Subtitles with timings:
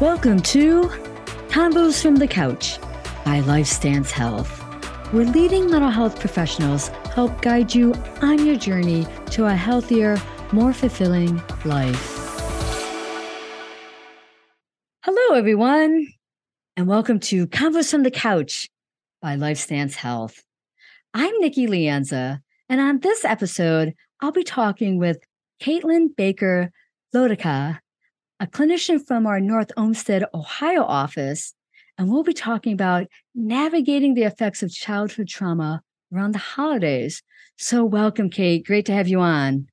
[0.00, 0.90] Welcome to
[1.50, 2.80] Convos from the Couch
[3.24, 4.50] by LifeStance Health,
[5.12, 10.20] where leading mental health professionals help guide you on your journey to a healthier,
[10.50, 12.10] more fulfilling life.
[15.04, 16.08] Hello, everyone,
[16.76, 18.68] and welcome to Convos from the Couch
[19.22, 20.42] by LifeStance Health.
[21.14, 25.18] I'm Nikki Lianza, and on this episode, I'll be talking with
[25.62, 26.72] Caitlin Baker
[27.14, 27.78] Lodica
[28.44, 31.54] a clinician from our North Olmsted, Ohio office,
[31.96, 35.80] and we'll be talking about navigating the effects of childhood trauma
[36.12, 37.22] around the holidays.
[37.56, 38.66] So, welcome, Kate.
[38.66, 39.68] Great to have you on.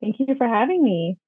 [0.00, 1.18] Thank you for having me.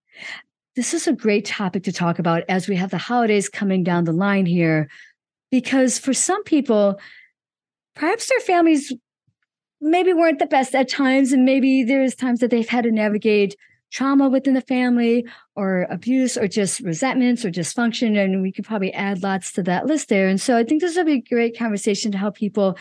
[0.76, 4.04] This is a great topic to talk about as we have the holidays coming down
[4.04, 4.88] the line here,
[5.50, 7.00] because for some people,
[7.96, 8.92] perhaps their families
[9.80, 13.56] maybe weren't the best at times, and maybe there's times that they've had to navigate
[13.94, 18.22] trauma within the family or abuse or just resentments or dysfunction.
[18.22, 20.26] And we could probably add lots to that list there.
[20.28, 22.76] And so I think this will be a great conversation to help people,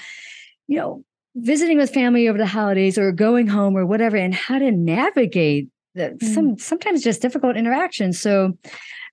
[0.68, 4.58] you know, visiting with family over the holidays or going home or whatever, and how
[4.58, 6.24] to navigate the, mm.
[6.24, 8.20] some sometimes just difficult interactions.
[8.20, 8.58] So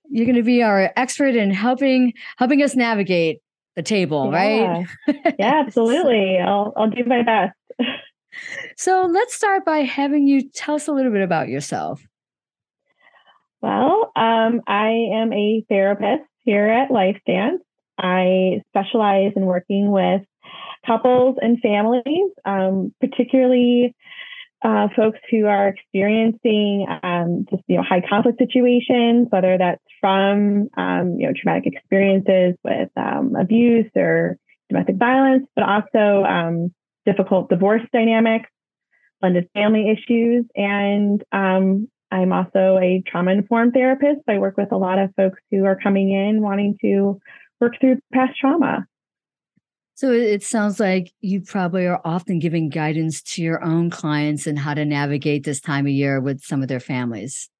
[0.09, 3.41] you're going to be our expert in helping helping us navigate
[3.75, 4.37] the table, yeah.
[4.37, 4.87] right?
[5.37, 6.39] yeah, absolutely.
[6.39, 7.55] I'll I'll do my best.
[8.77, 12.01] So let's start by having you tell us a little bit about yourself.
[13.61, 17.59] Well, um, I am a therapist here at LifeStance.
[17.97, 20.21] I specialize in working with
[20.85, 23.95] couples and families, um, particularly
[24.63, 30.69] uh, folks who are experiencing um, just you know high conflict situations, whether that's from
[30.77, 34.37] um, you know traumatic experiences with um, abuse or
[34.69, 36.73] domestic violence, but also um,
[37.05, 38.49] difficult divorce dynamics,
[39.19, 44.21] blended family issues, and um, I'm also a trauma informed therapist.
[44.27, 47.19] I work with a lot of folks who are coming in wanting to
[47.59, 48.85] work through past trauma.
[50.01, 54.57] So it sounds like you probably are often giving guidance to your own clients and
[54.57, 57.50] how to navigate this time of year with some of their families.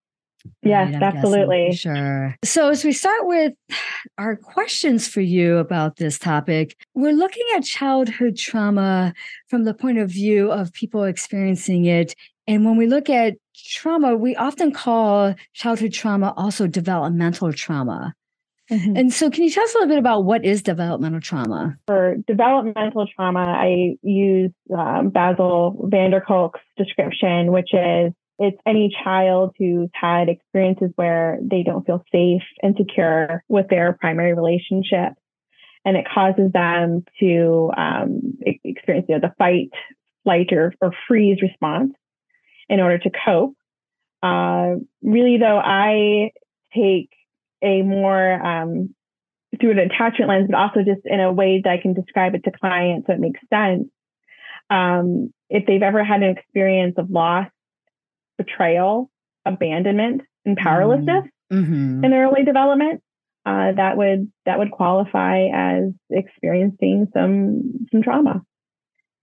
[0.63, 1.73] Yes, right, absolutely.
[1.73, 2.35] Sure.
[2.43, 3.53] So, as we start with
[4.17, 9.13] our questions for you about this topic, we're looking at childhood trauma
[9.47, 12.15] from the point of view of people experiencing it.
[12.47, 18.13] And when we look at trauma, we often call childhood trauma also developmental trauma.
[18.71, 18.95] Mm-hmm.
[18.95, 21.77] And so, can you tell us a little bit about what is developmental trauma?
[21.87, 28.89] For developmental trauma, I use um, Bessel van der Kolk's description, which is it's any
[29.03, 35.13] child who's had experiences where they don't feel safe and secure with their primary relationship.
[35.85, 39.69] And it causes them to um, experience you know, the fight,
[40.23, 41.93] flight, or, or freeze response
[42.67, 43.53] in order to cope.
[44.23, 46.31] Uh, really, though, I
[46.75, 47.09] take
[47.61, 48.95] a more um,
[49.59, 52.43] through an attachment lens, but also just in a way that I can describe it
[52.45, 53.87] to clients so it makes sense.
[54.71, 57.47] Um, if they've ever had an experience of loss
[58.37, 59.09] betrayal,
[59.45, 62.03] abandonment, and powerlessness mm-hmm.
[62.03, 63.01] in early development,
[63.45, 68.41] uh, that would that would qualify as experiencing some some trauma.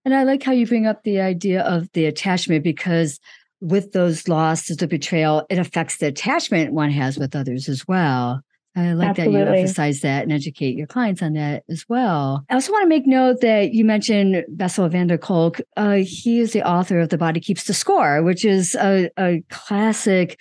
[0.05, 3.21] And I like how you bring up the idea of the attachment because
[3.61, 8.41] with those losses, the betrayal, it affects the attachment one has with others as well.
[8.79, 9.41] I like Absolutely.
[9.41, 12.45] that you emphasize that and educate your clients on that as well.
[12.49, 15.61] I also want to make note that you mentioned Bessel van der Kolk.
[15.77, 19.43] Uh, he is the author of The Body Keeps the Score, which is a, a
[19.51, 20.41] classic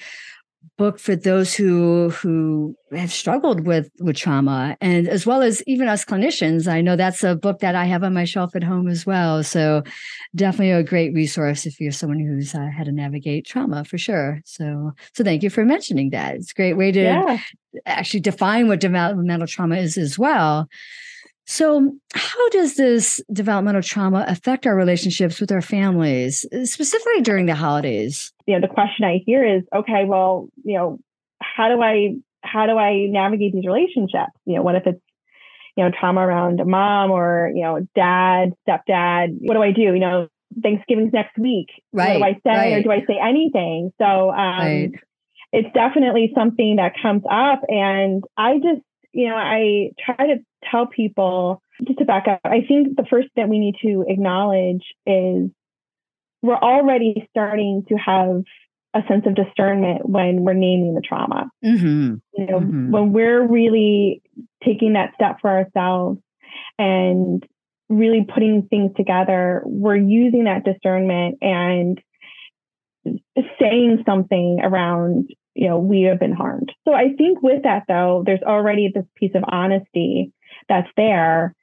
[0.77, 5.87] book for those who who have struggled with with trauma and as well as even
[5.87, 6.67] us clinicians.
[6.67, 9.43] I know that's a book that i have on my shelf at home as well.
[9.43, 9.83] So
[10.35, 14.41] definitely a great resource if you're someone who's uh, had to navigate trauma for sure.
[14.45, 16.35] So so thank you for mentioning that.
[16.35, 17.39] It's a great way to yeah.
[17.85, 20.67] actually define what developmental trauma is as well
[21.49, 27.55] so, how does this developmental trauma affect our relationships with our families, specifically during the
[27.55, 28.33] holidays?
[28.45, 30.99] You know, the question I hear is, okay, well, you know,
[31.41, 34.33] how do I how do I navigate these relationships?
[34.45, 35.01] You know, what if it's
[35.77, 39.37] you know trauma around a mom or you know dad, stepdad?
[39.39, 39.81] What do I do?
[39.83, 40.27] You know,
[40.61, 41.69] Thanksgiving's next week.
[41.93, 42.19] Right.
[42.19, 42.73] What do I say right.
[42.73, 43.93] or do I say anything?
[43.99, 44.91] So, um, right.
[45.53, 48.81] it's definitely something that comes up, and I just
[49.17, 50.35] you know, I try to
[50.69, 52.39] tell people just to back up.
[52.45, 55.49] I think the first that we need to acknowledge is
[56.43, 58.43] we're already starting to have
[58.93, 61.49] a sense of discernment when we're naming the trauma.
[61.65, 62.15] Mm-hmm.
[62.33, 62.91] You know, mm-hmm.
[62.91, 64.21] when we're really
[64.63, 66.19] taking that step for ourselves
[66.77, 67.43] and
[67.89, 71.99] really putting things together, we're using that discernment and
[73.59, 76.71] saying something around you know, we have been harmed.
[76.87, 80.31] So I think with that though, there's already this piece of honesty
[80.69, 81.55] that's there.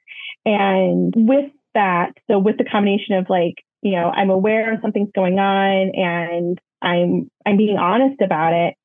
[0.45, 5.39] And with that, so with the combination of like, you know, I'm aware something's going
[5.39, 8.75] on and I'm I'm being honest about it,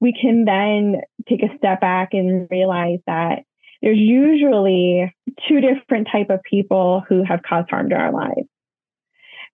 [0.00, 3.40] we can then take a step back and realize that
[3.82, 5.12] there's usually
[5.48, 8.48] two different type of people who have caused harm to our lives.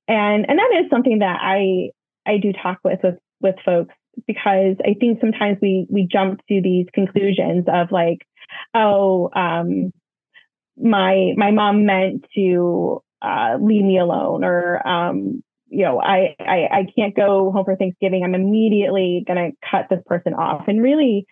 [0.08, 1.90] And and that is something that I
[2.26, 3.94] I do talk with with with folks
[4.26, 8.26] because I think sometimes we we jump to these conclusions of like,
[8.74, 9.92] oh, um,
[10.76, 16.68] my my mom meant to uh, leave me alone, or um, you know, I, I
[16.70, 18.22] I can't go home for Thanksgiving.
[18.24, 20.64] I'm immediately gonna cut this person off.
[20.68, 21.26] And really,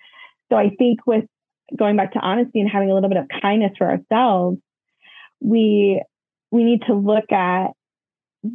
[0.50, 1.24] so I think with
[1.76, 4.58] going back to honesty and having a little bit of kindness for ourselves,
[5.40, 6.02] we
[6.50, 7.68] we need to look at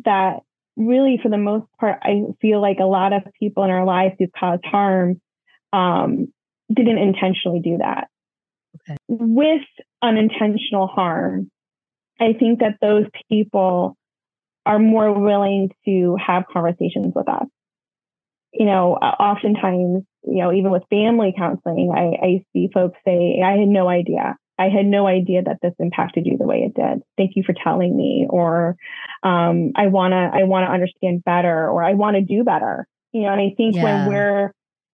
[0.05, 0.39] that
[0.79, 4.15] really for the most part, I feel like a lot of people in our lives
[4.17, 5.21] who've caused harm
[5.73, 6.33] um,
[6.73, 8.07] didn't intentionally do that.
[8.81, 8.97] Okay.
[9.07, 9.61] With
[10.01, 11.51] unintentional harm,
[12.19, 13.97] I think that those people
[14.65, 17.47] are more willing to have conversations with us.
[18.53, 23.57] You know, oftentimes, you know, even with family counseling, I, I see folks say, I
[23.57, 24.37] had no idea.
[24.59, 27.01] I had no idea that this impacted you the way it did.
[27.17, 28.27] Thank you for telling me.
[28.29, 28.75] Or
[29.23, 32.85] um, I wanna I wanna understand better, or I want to do better.
[33.13, 33.83] You know, and I think yeah.
[33.83, 34.53] when we're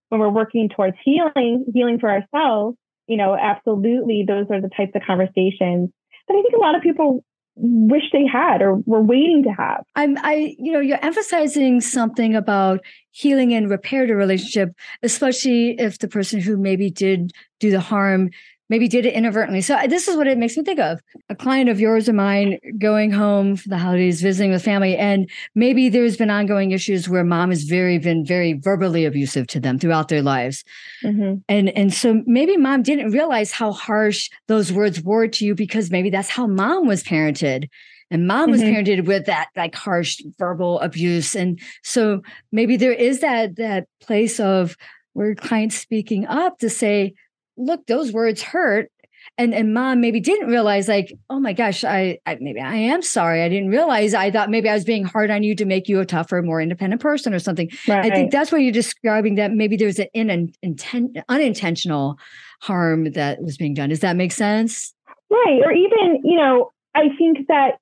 [0.09, 2.77] when we're working towards healing, healing for ourselves,
[3.07, 5.89] you know, absolutely, those are the types of conversations
[6.27, 7.23] that I think a lot of people
[7.56, 9.83] wish they had or were waiting to have.
[9.95, 12.81] I'm I you know you're emphasizing something about
[13.15, 18.29] healing and repair the relationship especially if the person who maybe did do the harm
[18.69, 19.62] maybe did it inadvertently.
[19.62, 21.00] So this is what it makes me think of.
[21.29, 25.29] A client of yours or mine going home for the holidays, visiting with family, and
[25.53, 29.77] maybe there's been ongoing issues where mom has very been very verbally abusive to them
[29.77, 30.63] throughout their lives.
[31.03, 31.35] Mm-hmm.
[31.47, 35.91] And and so maybe mom didn't realize how harsh those words were to you because
[35.91, 37.69] maybe that's how mom was parented.
[38.11, 38.75] And mom was mm-hmm.
[38.75, 41.35] parented with that like harsh verbal abuse.
[41.35, 42.21] And so
[42.51, 44.77] maybe there is that that place of
[45.13, 47.13] where clients speaking up to say,
[47.57, 48.91] look, those words hurt.
[49.39, 53.01] And and mom maybe didn't realize, like, oh my gosh, I, I maybe I am
[53.01, 53.41] sorry.
[53.41, 54.13] I didn't realize.
[54.13, 56.61] I thought maybe I was being hard on you to make you a tougher, more
[56.61, 57.69] independent person or something.
[57.87, 58.05] Right.
[58.05, 59.35] I think that's what you're describing.
[59.35, 62.19] That maybe there's an in, intent, unintentional
[62.61, 63.89] harm that was being done.
[63.89, 64.93] Does that make sense?
[65.29, 65.59] Right.
[65.65, 67.79] Or even, you know, I think that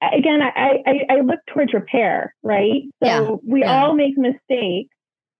[0.00, 2.82] again, I, I, I look towards repair, right?
[3.02, 3.30] So yeah.
[3.42, 3.82] we yeah.
[3.82, 4.94] all make mistakes.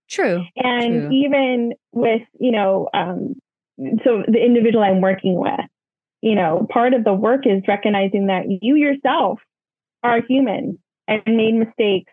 [0.09, 0.45] True.
[0.57, 1.11] And True.
[1.13, 3.37] even with, you know, um,
[4.05, 5.61] so the individual I'm working with,
[6.21, 9.39] you know, part of the work is recognizing that you yourself
[10.03, 10.79] are human
[11.09, 12.13] and made mistakes.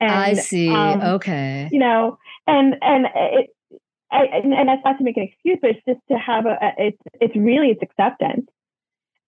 [0.00, 0.68] And, I see.
[0.72, 1.68] Um, okay.
[1.72, 3.50] You know, and and it,
[4.10, 6.56] I, and, and that's not to make an excuse, but it's just to have a,
[6.62, 8.46] a it's it's really it's acceptance.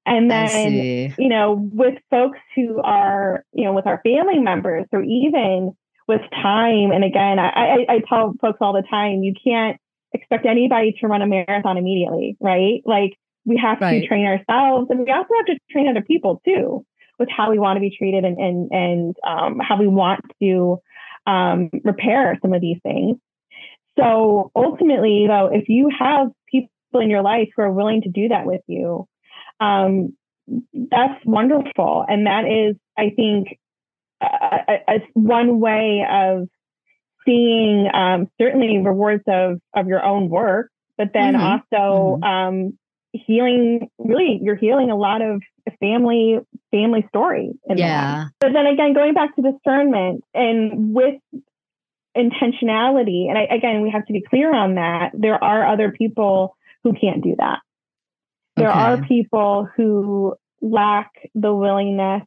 [0.07, 0.73] And then
[1.19, 5.77] you know, with folks who are you know with our family members or even
[6.11, 6.91] with time.
[6.91, 9.79] And again, I, I, I tell folks all the time, you can't
[10.13, 12.83] expect anybody to run a marathon immediately, right?
[12.85, 14.01] Like we have right.
[14.03, 16.85] to train ourselves and we also have to train other people too
[17.21, 20.81] with how we want to be treated and and, and um, how we want to
[21.27, 23.17] um, repair some of these things.
[23.97, 28.29] So ultimately, though, if you have people in your life who are willing to do
[28.29, 29.07] that with you,
[29.61, 30.17] um,
[30.73, 32.05] that's wonderful.
[32.09, 33.59] And that is, I think,
[34.21, 36.49] a, one way of
[37.25, 41.61] seeing um, certainly rewards of of your own work, but then mm-hmm.
[41.75, 42.25] also mm-hmm.
[42.25, 42.79] Um,
[43.13, 43.89] healing.
[43.99, 45.43] Really, you're healing a lot of
[45.79, 46.39] family
[46.71, 47.53] family story.
[47.69, 48.25] yeah.
[48.25, 48.31] That.
[48.41, 51.21] But then again, going back to discernment and with
[52.17, 55.11] intentionality, and I, again, we have to be clear on that.
[55.15, 57.61] There are other people who can't do that.
[58.61, 58.79] There okay.
[58.79, 62.23] are people who lack the willingness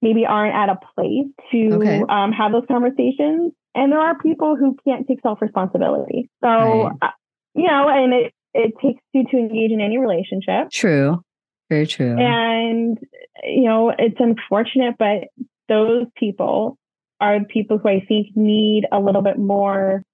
[0.00, 2.02] maybe aren't at a place to okay.
[2.08, 3.52] um, have those conversations.
[3.74, 6.30] And there are people who can't take self responsibility.
[6.42, 6.92] So, right.
[7.02, 7.08] uh,
[7.54, 10.70] you know, and it, it takes you to engage in any relationship.
[10.70, 11.22] True.
[11.70, 12.16] Very true.
[12.18, 12.98] And,
[13.42, 15.28] you know, it's unfortunate, but
[15.68, 16.78] those people
[17.20, 20.04] are the people who I think need a little bit more.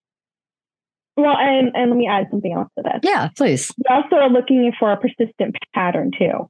[1.17, 3.01] Well, and, and let me add something else to this.
[3.03, 3.73] Yeah, please.
[3.77, 6.49] We also are looking for a persistent pattern too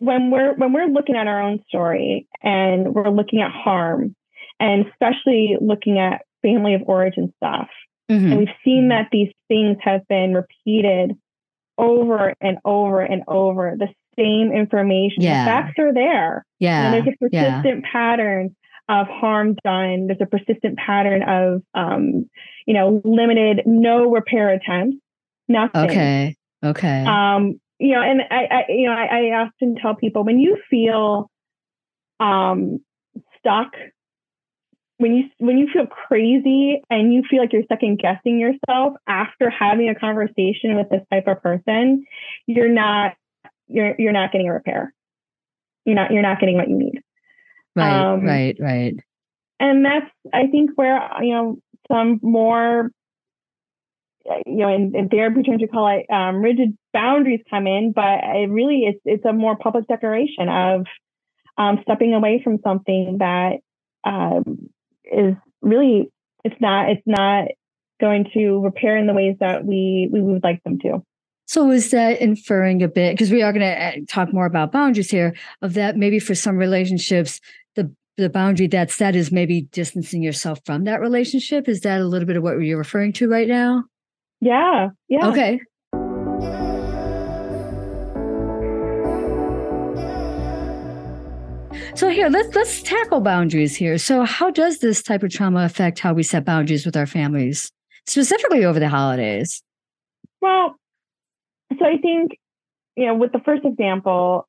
[0.00, 4.14] when we're when we're looking at our own story and we're looking at harm
[4.60, 7.68] and especially looking at family of origin stuff
[8.10, 8.26] mm-hmm.
[8.26, 11.12] and we've seen that these things have been repeated
[11.78, 15.44] over and over and over the same information yeah.
[15.44, 17.92] the facts are there yeah and there's a persistent yeah.
[17.92, 18.54] pattern
[18.88, 20.06] of harm done.
[20.06, 22.28] There's a persistent pattern of, um,
[22.66, 24.98] you know, limited, no repair attempts,
[25.48, 25.90] nothing.
[25.90, 26.36] Okay.
[26.62, 27.04] Okay.
[27.06, 30.58] Um, you know, and I, I you know, I, I often tell people when you
[30.70, 31.30] feel
[32.20, 32.80] um,
[33.38, 33.72] stuck,
[34.98, 39.50] when you when you feel crazy and you feel like you're second guessing yourself after
[39.50, 42.04] having a conversation with this type of person,
[42.46, 43.14] you're not
[43.66, 44.94] you're you're not getting a repair.
[45.84, 47.02] You're not you're not getting what you need.
[47.76, 48.94] Right, um, right, right.
[49.60, 51.58] And that's I think where you know
[51.90, 52.90] some more
[54.46, 58.20] you know in, in therapy terms you call it um, rigid boundaries come in, but
[58.22, 60.86] it really it's it's a more public declaration of
[61.56, 63.58] um, stepping away from something that
[64.04, 64.68] um,
[65.04, 66.10] is really
[66.44, 67.48] it's not it's not
[68.00, 71.02] going to repair in the ways that we we would like them to.
[71.46, 74.72] So is that inferring a bit because we are going to uh, talk more about
[74.72, 77.40] boundaries here of that maybe for some relationships
[78.16, 82.26] the boundary that's set is maybe distancing yourself from that relationship is that a little
[82.26, 83.84] bit of what you're referring to right now?
[84.40, 84.90] Yeah.
[85.08, 85.28] Yeah.
[85.28, 85.60] Okay.
[91.96, 93.98] So here, let's let's tackle boundaries here.
[93.98, 97.70] So how does this type of trauma affect how we set boundaries with our families,
[98.06, 99.62] specifically over the holidays?
[100.40, 100.74] Well,
[101.78, 102.32] so I think,
[102.96, 104.46] you know, with the first example,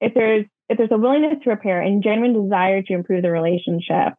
[0.00, 4.14] if there's if there's a willingness to repair and genuine desire to improve the relationship,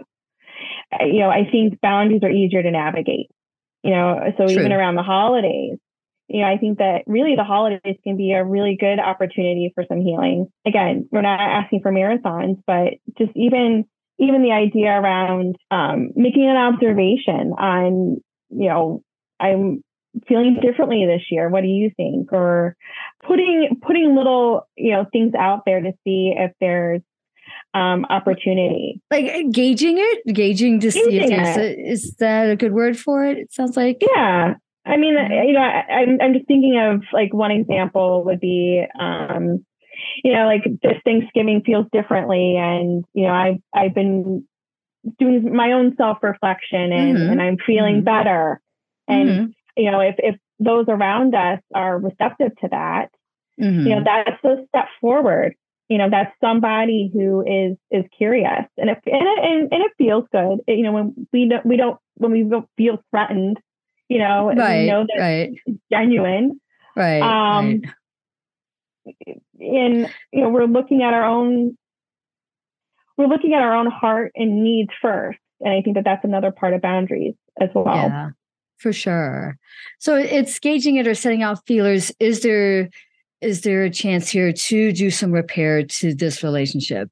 [0.93, 3.29] uh, you know, I think boundaries are easier to navigate.
[3.83, 4.55] You know, so True.
[4.55, 5.77] even around the holidays,
[6.27, 9.83] you know, I think that really the holidays can be a really good opportunity for
[9.87, 10.47] some healing.
[10.65, 13.85] Again, we're not asking for marathons, but just even
[14.17, 18.17] even the idea around um, making an observation on,
[18.49, 19.03] you know,
[19.39, 19.83] I'm
[20.27, 21.49] feeling differently this year.
[21.49, 22.31] What do you think?
[22.33, 22.75] Or
[23.25, 27.01] putting putting little, you know, things out there to see if there's
[27.73, 29.01] um, opportunity.
[29.11, 33.25] Like gauging it, gauging to see if there's a, is that a good word for
[33.25, 33.37] it?
[33.37, 34.55] It sounds like yeah.
[34.87, 35.15] I mean,
[35.47, 39.65] you know, I, am I'm just thinking of like one example would be, um,
[40.23, 44.45] you know, like this Thanksgiving feels differently, and you know, I've I've been
[45.17, 47.31] doing my own self reflection, and mm-hmm.
[47.31, 48.05] and I'm feeling mm-hmm.
[48.05, 48.61] better,
[49.07, 49.45] and mm-hmm.
[49.75, 53.09] You know, if if those around us are receptive to that,
[53.57, 54.03] you know, mm-hmm.
[54.03, 55.55] that's a step forward.
[55.87, 59.91] You know, that's somebody who is is curious, and if and it, and, and it
[59.97, 60.59] feels good.
[60.67, 63.59] You know, when we don't we don't when we don't feel threatened
[64.07, 65.53] you know, right, we know that right.
[65.65, 66.59] it's genuine.
[66.95, 67.21] Right.
[67.21, 67.81] Um,
[69.05, 69.41] right.
[69.59, 71.77] in you know, we're looking at our own
[73.17, 75.39] we're looking at our own heart and needs first.
[75.61, 77.85] And I think that that's another part of boundaries as well.
[77.95, 78.29] Yeah,
[78.77, 79.57] for sure.
[79.99, 82.11] So it's gauging it or setting out feelers.
[82.19, 82.89] Is there
[83.41, 87.09] is there a chance here to do some repair to this relationship?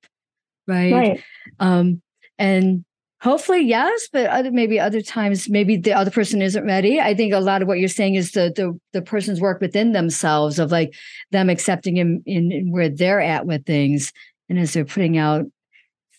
[0.67, 0.93] Right.
[0.93, 1.23] Right.
[1.59, 2.01] Um,
[2.37, 2.85] and
[3.23, 6.99] Hopefully, yes, but other, maybe other times, maybe the other person isn't ready.
[6.99, 9.93] I think a lot of what you're saying is the the, the person's work within
[9.93, 10.93] themselves of like
[11.31, 14.11] them accepting in, in, in where they're at with things,
[14.49, 15.45] and as they're putting out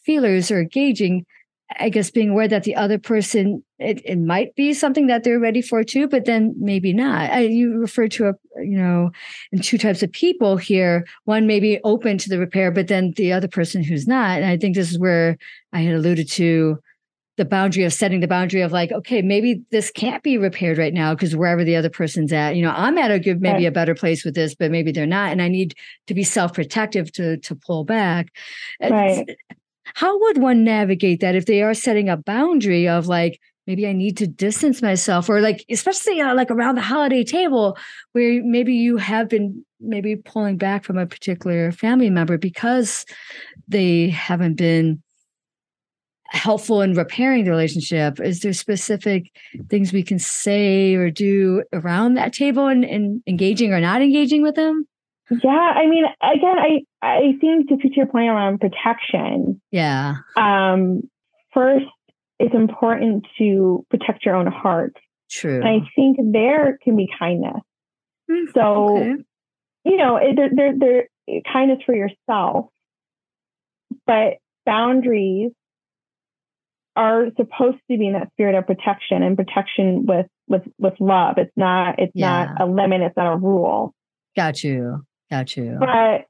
[0.06, 1.26] feelers or gauging,
[1.78, 5.40] I guess being aware that the other person it, it might be something that they're
[5.40, 7.30] ready for too, but then maybe not.
[7.30, 9.10] I, you refer to a you know
[9.52, 11.06] in two types of people here.
[11.24, 14.38] One may be open to the repair, but then the other person who's not.
[14.38, 15.36] And I think this is where
[15.72, 16.78] I had alluded to
[17.36, 20.94] the boundary of setting the boundary of like, okay, maybe this can't be repaired right
[20.94, 23.72] now because wherever the other person's at, you know, I'm at a good, maybe a
[23.72, 25.74] better place with this, but maybe they're not, and I need
[26.06, 28.28] to be self-protective to to pull back.
[28.80, 29.28] Right.
[29.94, 33.92] How would one navigate that if they are setting a boundary of like, maybe I
[33.92, 37.76] need to distance myself, or like, especially uh, like around the holiday table,
[38.12, 43.04] where maybe you have been maybe pulling back from a particular family member because
[43.68, 45.02] they haven't been
[46.34, 48.20] helpful in repairing the relationship?
[48.20, 49.30] Is there specific
[49.68, 54.42] things we can say or do around that table and, and engaging or not engaging
[54.42, 54.86] with them?
[55.42, 59.60] Yeah, I mean, again, I I think to, to your point around protection.
[59.70, 60.16] Yeah.
[60.36, 61.02] Um,
[61.52, 61.86] first,
[62.38, 64.96] it's important to protect your own heart.
[65.30, 65.60] True.
[65.60, 67.60] And I think there can be kindness.
[68.30, 69.14] Mm, so, okay.
[69.84, 72.66] you know, there, there, there, kindness for yourself,
[74.06, 74.34] but
[74.64, 75.52] boundaries
[76.96, 81.34] are supposed to be in that spirit of protection and protection with with with love.
[81.38, 82.54] It's not it's yeah.
[82.58, 83.94] not a limit, it's not a rule.
[84.36, 85.04] Got you.
[85.30, 85.76] Got you.
[85.80, 86.26] But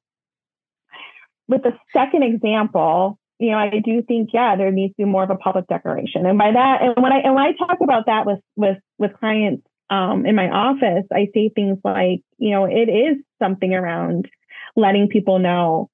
[1.48, 5.24] with the second example, you know, I do think, yeah, there needs to be more
[5.24, 6.26] of a public declaration.
[6.26, 9.18] And by that, and when I and when I talk about that with with with
[9.18, 14.28] clients um, in my office, I say things like, you know, it is something around
[14.76, 15.90] letting people know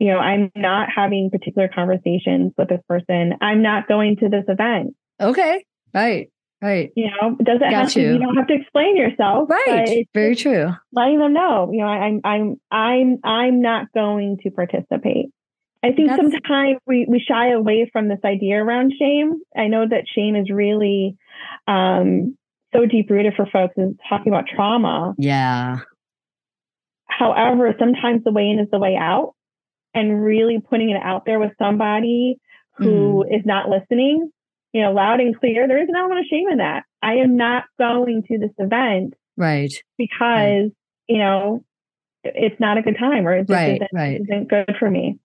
[0.00, 3.34] you know, I'm not having particular conversations with this person.
[3.42, 4.96] I'm not going to this event.
[5.20, 5.64] Okay.
[5.92, 6.30] Right.
[6.62, 6.90] Right.
[6.94, 8.12] You know, it doesn't Got have to, you.
[8.12, 9.48] you don't have to explain yourself.
[9.48, 10.06] Right.
[10.12, 10.72] Very true.
[10.92, 15.26] Letting them know, you know, I'm, I'm, I'm, I'm not going to participate.
[15.82, 19.40] I think That's, sometimes we, we shy away from this idea around shame.
[19.56, 21.16] I know that shame is really
[21.66, 22.36] um,
[22.74, 25.14] so deep rooted for folks is talking about trauma.
[25.16, 25.78] Yeah.
[27.06, 29.34] However, sometimes the way in is the way out
[29.94, 32.36] and really putting it out there with somebody
[32.76, 33.36] who mm.
[33.36, 34.30] is not listening,
[34.72, 35.66] you know, loud and clear.
[35.66, 36.84] There is an element of shame in that.
[37.02, 39.14] I am not going to this event.
[39.36, 39.72] Right.
[39.96, 40.72] Because, right.
[41.08, 41.64] you know,
[42.24, 44.20] it's not a good time or it right, isn't, right.
[44.20, 45.18] isn't good for me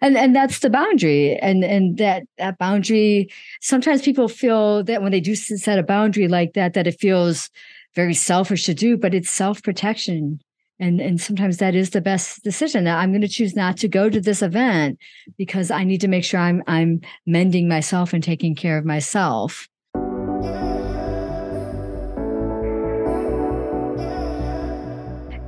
[0.00, 3.30] and and that's the boundary and and that that boundary
[3.60, 7.50] sometimes people feel that when they do set a boundary like that that it feels
[7.94, 10.40] very selfish to do but it's self-protection
[10.78, 14.08] and and sometimes that is the best decision i'm going to choose not to go
[14.08, 14.98] to this event
[15.36, 19.68] because i need to make sure i'm i'm mending myself and taking care of myself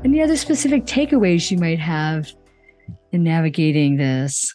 [0.04, 2.32] any other specific takeaways you might have
[3.12, 4.54] in navigating this?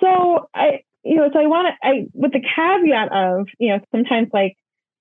[0.00, 3.80] So I, you know, so I want to, I, with the caveat of, you know,
[3.92, 4.56] sometimes like,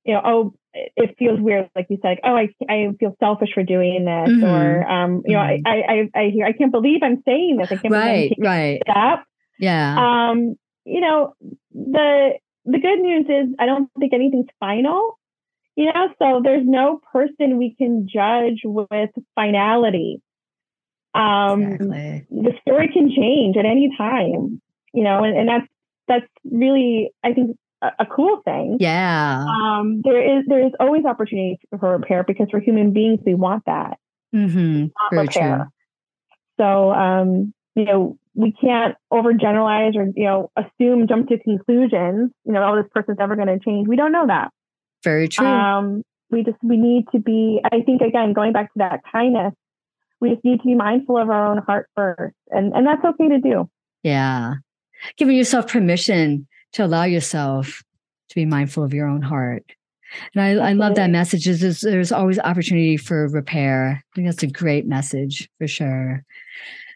[0.06, 0.54] you know, oh,
[0.96, 4.30] it feels weird, like you said, like, oh, I, I feel selfish for doing this,
[4.30, 4.44] mm-hmm.
[4.44, 5.68] or, um, you know, mm-hmm.
[5.68, 7.72] I, I, I hear, I can't believe I'm saying this.
[7.72, 8.82] I can't right, believe I'm right.
[8.84, 9.26] Step.
[9.60, 10.30] Yeah.
[10.30, 10.56] Um,
[10.86, 11.36] you know,
[11.74, 12.34] the,
[12.66, 15.20] the good news is I don't think anything's final.
[15.80, 20.24] You know, so there's no person we can judge with finality.
[21.14, 22.26] Um, exactly.
[22.32, 24.60] The story can change at any time,
[24.92, 25.68] you know, and, and that's
[26.08, 28.78] that's really, I think, a, cool thing.
[28.80, 29.46] Yeah.
[29.46, 33.64] Um, there is there is always opportunity for repair because for human beings we want
[33.66, 33.98] that.
[34.36, 34.88] Mm-hmm.
[35.12, 35.58] Very repair.
[35.58, 35.66] true.
[36.60, 42.32] So, um, you know, we can't overgeneralize or you know assume, jump to conclusions.
[42.46, 43.88] You know, oh, this person's never going to change.
[43.88, 44.50] We don't know that.
[45.04, 45.46] Very true.
[45.46, 47.62] Um, we just we need to be.
[47.64, 49.54] I think again, going back to that kindness
[50.20, 52.36] we just need to be mindful of our own heart first.
[52.50, 53.70] And, and that's okay to do.
[54.04, 54.56] Yeah.
[55.18, 57.84] Giving yourself permission to allow yourself
[58.30, 59.64] to be mindful of your own heart.
[60.34, 61.48] And I, I love that message.
[61.48, 64.04] Is there's always opportunity for repair.
[64.04, 66.24] I think that's a great message for sure.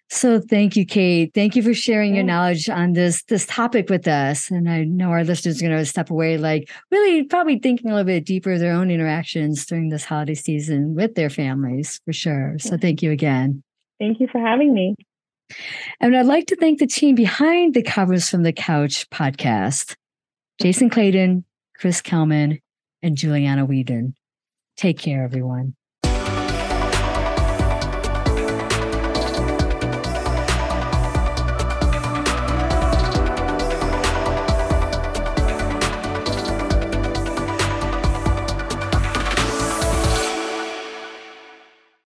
[0.10, 1.32] So thank you, Kate.
[1.34, 4.52] Thank you for sharing your knowledge on this this topic with us.
[4.52, 7.96] And I know our listeners are going to step away, like really probably thinking a
[7.96, 12.58] little bit deeper their own interactions during this holiday season with their families for sure.
[12.60, 13.63] So thank you again.
[14.00, 14.96] Thank you for having me.
[16.00, 19.96] And I'd like to thank the team behind the Convos from the Couch podcast
[20.62, 21.44] Jason Clayton,
[21.78, 22.60] Chris Kelman,
[23.02, 24.14] and Juliana Whedon.
[24.78, 25.76] Take care, everyone.